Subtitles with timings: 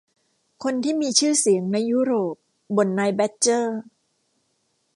[0.63, 2.35] คนที่มีชื่อเสียงในยุโรป
[2.77, 3.77] บ่นนายแบดเจอร์